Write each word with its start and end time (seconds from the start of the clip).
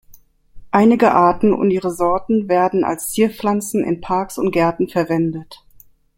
Einige 0.71 1.11
Arten 1.11 1.53
und 1.53 1.69
ihre 1.69 1.91
Sorten 1.91 2.49
werden 2.49 2.83
als 2.83 3.11
Zierpflanzen 3.11 3.83
in 3.83 4.01
Parks 4.01 4.39
und 4.39 4.49
Gärten 4.49 4.89
verwendet. 4.89 5.63